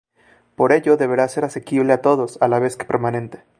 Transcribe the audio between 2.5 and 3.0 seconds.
vez que